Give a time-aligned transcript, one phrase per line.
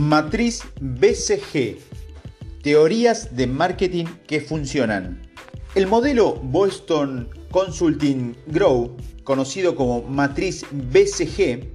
[0.00, 1.76] Matriz BCG.
[2.62, 5.20] Teorías de marketing que funcionan.
[5.74, 11.68] El modelo Boston Consulting Grow, conocido como matriz BCG,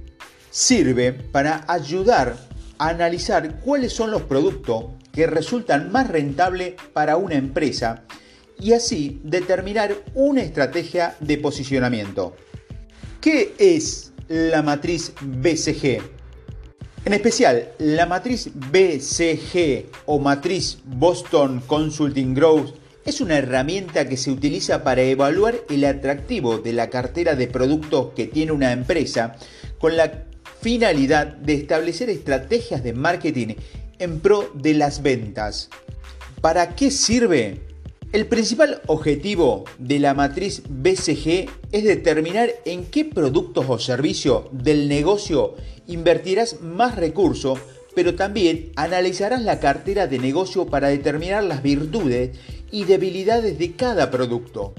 [0.50, 2.36] sirve para ayudar
[2.78, 8.02] a analizar cuáles son los productos que resultan más rentables para una empresa
[8.58, 12.34] y así determinar una estrategia de posicionamiento.
[13.20, 16.15] ¿Qué es la matriz BCG?
[17.06, 22.74] En especial, la matriz BCG o matriz Boston Consulting Growth
[23.04, 28.08] es una herramienta que se utiliza para evaluar el atractivo de la cartera de productos
[28.16, 29.36] que tiene una empresa
[29.78, 30.24] con la
[30.60, 33.54] finalidad de establecer estrategias de marketing
[34.00, 35.70] en pro de las ventas.
[36.40, 37.60] ¿Para qué sirve?
[38.12, 44.88] El principal objetivo de la matriz BCG es determinar en qué productos o servicios del
[44.88, 45.56] negocio
[45.88, 47.58] invertirás más recursos,
[47.94, 52.38] pero también analizarás la cartera de negocio para determinar las virtudes
[52.70, 54.74] y debilidades de cada producto.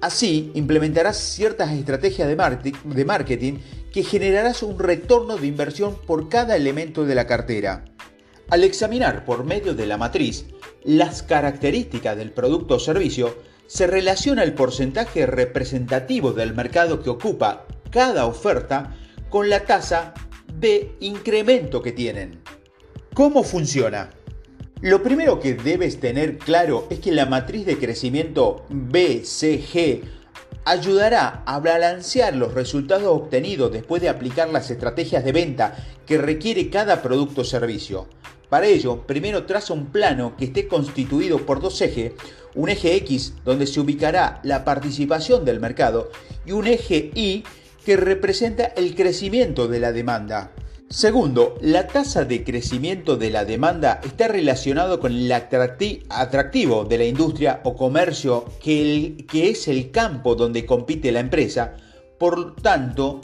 [0.00, 3.54] Así, implementarás ciertas estrategias de marketing
[3.92, 7.84] que generarás un retorno de inversión por cada elemento de la cartera.
[8.50, 10.46] Al examinar por medio de la matriz
[10.84, 13.34] las características del producto o servicio,
[13.66, 18.94] se relaciona el porcentaje representativo del mercado que ocupa cada oferta
[19.30, 20.12] con la tasa
[20.52, 22.42] de incremento que tienen.
[23.14, 24.10] ¿Cómo funciona?
[24.82, 30.02] Lo primero que debes tener claro es que la matriz de crecimiento BCG
[30.64, 36.70] ayudará a balancear los resultados obtenidos después de aplicar las estrategias de venta que requiere
[36.70, 38.06] cada producto o servicio.
[38.48, 42.12] Para ello, primero traza un plano que esté constituido por dos ejes,
[42.54, 46.10] un eje X donde se ubicará la participación del mercado
[46.46, 47.44] y un eje Y
[47.84, 50.52] que representa el crecimiento de la demanda.
[50.90, 57.04] Segundo, la tasa de crecimiento de la demanda está relacionado con el atractivo de la
[57.04, 61.74] industria o comercio que, es el campo donde compite la empresa.
[62.18, 63.22] Por tanto,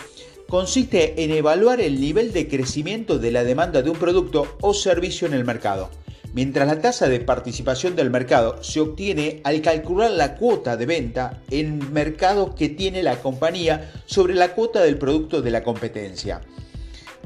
[0.48, 5.28] consiste en evaluar el nivel de crecimiento de la demanda de un producto o servicio
[5.28, 5.90] en el mercado,
[6.32, 11.42] mientras la tasa de participación del mercado se obtiene al calcular la cuota de venta
[11.50, 16.40] en mercado que tiene la compañía sobre la cuota del producto de la competencia.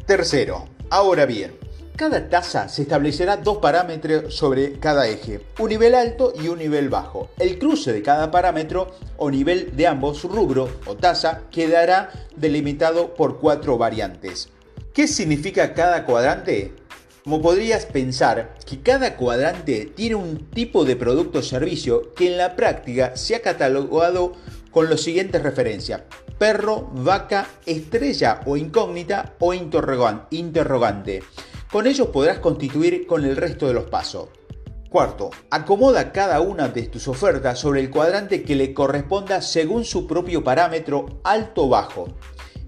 [0.07, 1.57] Tercero, ahora bien,
[1.97, 6.91] cada tasa se establecerá dos parámetros sobre cada eje, un nivel alto y un nivel
[6.91, 7.31] bajo.
[7.39, 13.41] El cruce de cada parámetro o nivel de ambos rubros o tasa quedará delimitado por
[13.41, 14.51] cuatro variantes.
[14.93, 16.75] ¿Qué significa cada cuadrante?
[17.25, 22.37] Como podrías pensar que cada cuadrante tiene un tipo de producto o servicio que en
[22.37, 24.35] la práctica se ha catalogado
[24.71, 26.03] con las siguientes referencias.
[26.39, 31.23] Perro, vaca, estrella o incógnita o interrogante.
[31.71, 34.29] Con ellos podrás constituir con el resto de los pasos.
[34.91, 40.07] Cuarto, acomoda cada una de tus ofertas sobre el cuadrante que le corresponda según su
[40.07, 42.09] propio parámetro alto o bajo.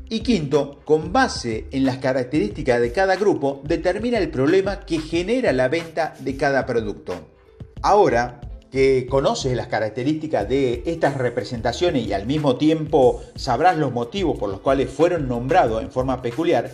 [0.08, 5.52] Y quinto, con base en las características de cada grupo, determina el problema que genera
[5.52, 7.14] la venta de cada producto.
[7.82, 8.40] Ahora
[8.76, 14.50] que conoces las características de estas representaciones y al mismo tiempo sabrás los motivos por
[14.50, 16.70] los cuales fueron nombrados en forma peculiar,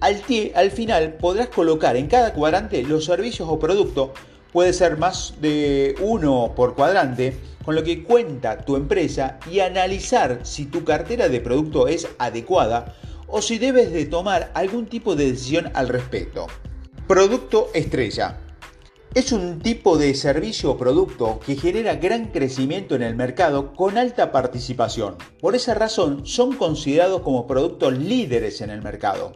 [0.00, 0.22] al,
[0.54, 4.12] al final podrás colocar en cada cuadrante los servicios o productos,
[4.50, 7.36] puede ser más de uno por cuadrante,
[7.66, 12.94] con lo que cuenta tu empresa y analizar si tu cartera de producto es adecuada
[13.26, 16.46] o si debes de tomar algún tipo de decisión al respecto.
[17.06, 18.38] Producto estrella.
[19.16, 23.96] Es un tipo de servicio o producto que genera gran crecimiento en el mercado con
[23.96, 25.16] alta participación.
[25.40, 29.32] Por esa razón son considerados como productos líderes en el mercado.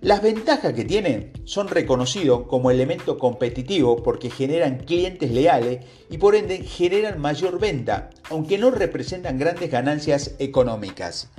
[0.00, 6.34] Las ventajas que tienen son reconocidos como elemento competitivo porque generan clientes leales y por
[6.34, 11.30] ende generan mayor venta, aunque no representan grandes ganancias económicas.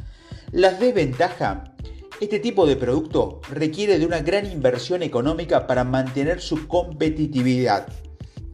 [0.54, 1.72] Las desventajas
[2.20, 7.88] este tipo de producto requiere de una gran inversión económica para mantener su competitividad.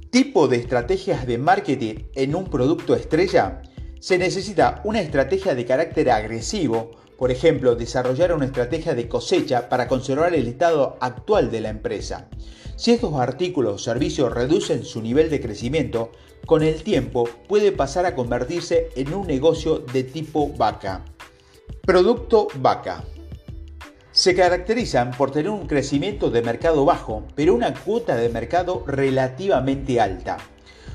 [0.09, 3.61] Tipo de estrategias de marketing en un producto estrella.
[3.99, 6.91] Se necesita una estrategia de carácter agresivo
[7.23, 12.27] por ejemplo, desarrollar una estrategia de cosecha para conservar el estado actual de la empresa.
[12.75, 16.11] Si estos artículos o servicios reducen su nivel de crecimiento,
[16.45, 21.05] con el tiempo puede pasar a convertirse en un negocio de tipo vaca.
[21.83, 23.05] Producto vaca.
[24.13, 29.99] Se caracterizan por tener un crecimiento de mercado bajo, pero una cuota de mercado relativamente
[29.99, 30.37] alta.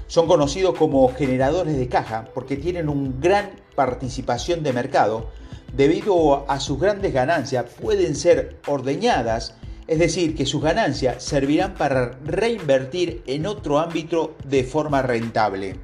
[0.06, 5.30] Son conocidos como generadores de caja porque tienen una gran participación de mercado,
[5.74, 9.56] debido a sus grandes ganancias, pueden ser ordeñadas
[9.88, 15.76] Es decir, que sus ganancias servirán para reinvertir en otro ámbito de forma rentable.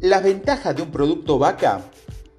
[0.00, 1.80] Las ventajas de un producto vaca,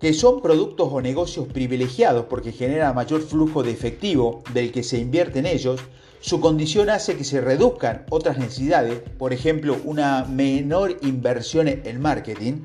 [0.04, 4.98] que son productos o negocios privilegiados porque generan mayor flujo de efectivo del que se
[4.98, 5.80] invierte en ellos,
[6.20, 12.64] su condición hace que se reduzcan otras necesidades, por ejemplo, una menor inversión en marketing.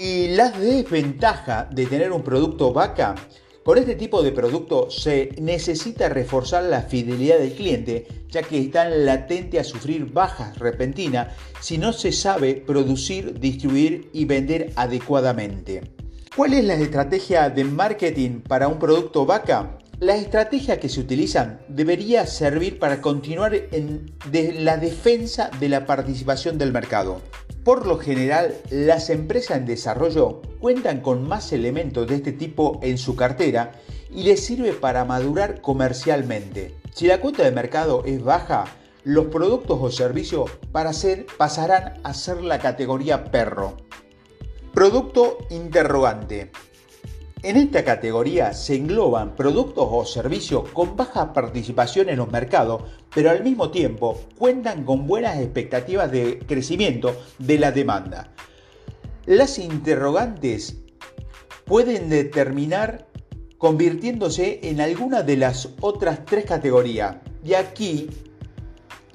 [0.00, 3.14] Y la desventaja de tener un producto vaca
[3.62, 9.06] con este tipo de producto se necesita reforzar la fidelidad del cliente, ya que están
[9.06, 15.99] latente a sufrir bajas repentinas si no se sabe producir, distribuir y vender adecuadamente.
[16.36, 19.78] ¿Cuál es la estrategia de marketing para un producto vaca?
[19.98, 26.56] La estrategia que se utilizan debería servir para continuar en la defensa de la participación
[26.56, 27.20] del mercado.
[27.64, 32.96] Por lo general, las empresas en desarrollo cuentan con más elementos de este tipo en
[32.96, 33.72] su cartera
[34.08, 36.76] y les sirve para madurar comercialmente.
[36.94, 38.66] Si la cuota de mercado es baja,
[39.02, 43.76] los productos o servicios para ser, pasarán a ser la categoría perro.
[44.90, 46.50] Producto interrogante.
[47.44, 52.82] En esta categoría se engloban productos o servicios con baja participación en los mercados,
[53.14, 58.32] pero al mismo tiempo cuentan con buenas expectativas de crecimiento de la demanda.
[59.26, 60.78] Las interrogantes
[61.66, 63.06] pueden determinar
[63.58, 68.10] convirtiéndose en alguna de las otras tres categorías, y aquí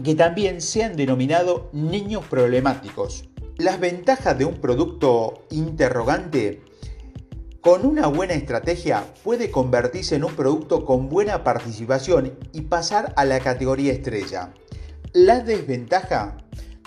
[0.01, 3.25] que también se han denominado niños problemáticos.
[3.57, 6.61] Las ventajas de un producto interrogante
[7.61, 13.23] con una buena estrategia puede convertirse en un producto con buena participación y pasar a
[13.23, 14.53] la categoría estrella.
[15.13, 16.35] La desventaja,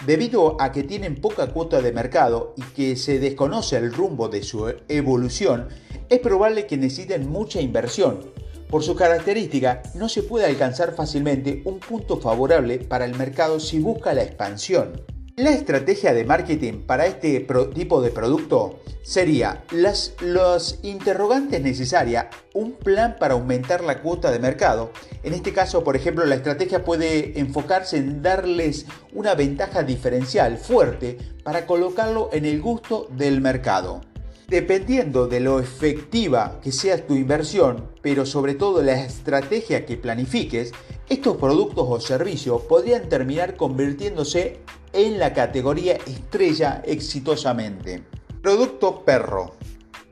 [0.04, 4.42] debido a que tienen poca cuota de mercado y que se desconoce el rumbo de
[4.42, 5.68] su evolución,
[6.10, 8.30] es probable que necesiten mucha inversión.
[8.68, 13.78] Por su característica, no se puede alcanzar fácilmente un punto favorable para el mercado si
[13.78, 15.17] busca la expansión.
[15.38, 22.72] La estrategia de marketing para este tipo de producto sería las, los interrogantes necesarias, un
[22.72, 24.90] plan para aumentar la cuota de mercado.
[25.22, 31.16] En este caso, por ejemplo, la estrategia puede enfocarse en darles una ventaja diferencial fuerte
[31.44, 34.00] para colocarlo en el gusto del mercado.
[34.48, 40.72] Dependiendo de lo efectiva que sea tu inversión, pero sobre todo la estrategia que planifiques,
[41.08, 44.62] estos productos o servicios podrían terminar convirtiéndose
[44.98, 48.02] en la categoría estrella exitosamente.
[48.42, 49.54] Producto perro.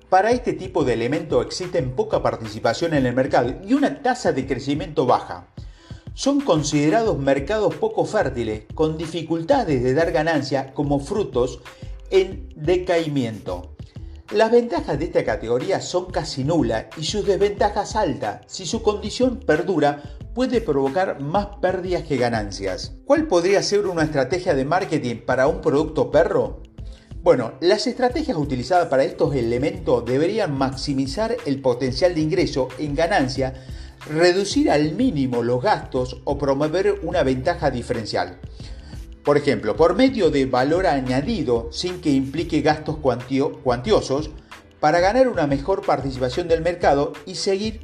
[0.09, 4.47] Para este tipo de elemento existen poca participación en el mercado y una tasa de
[4.47, 5.49] crecimiento baja.
[6.15, 11.59] Son considerados mercados poco fértiles, con dificultades de dar ganancia como frutos
[12.11, 13.73] en decaimiento.
[14.33, 18.43] Las ventajas de esta categoría son casi nulas y sus desventajas altas.
[18.47, 22.93] Si su condición perdura, puede provocar más pérdidas que ganancias.
[23.07, 26.63] ¿Cuál podría ser una estrategia de marketing para un producto perro?
[27.23, 33.55] Bueno, las estrategias utilizadas para estos elementos deberían maximizar el potencial de ingreso en ganancia,
[34.11, 38.39] reducir al mínimo los gastos o promover una ventaja diferencial.
[39.25, 44.33] Por ejemplo, por medio de valor añadido sin que implique gastos cuantiosos,
[44.87, 47.81] para ganar una mejor participación del mercado y seguir,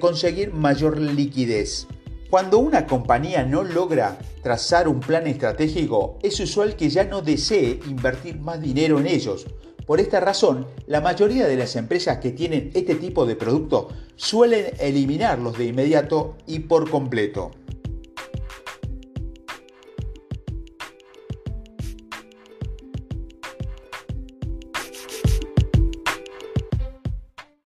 [0.00, 1.88] conseguir mayor liquidez.
[2.30, 7.80] Cuando una compañía no logra trazar un plan estratégico, es usual que ya no desee
[7.86, 9.44] invertir más dinero en ellos.
[9.86, 14.72] Por esta razón, la mayoría de las empresas que tienen este tipo de producto suelen
[14.78, 17.50] eliminarlos de inmediato y por completo.